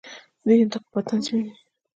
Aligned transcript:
دوی 0.45 0.59
انتخابات 0.63 1.05
تنظیموي. 1.09 1.51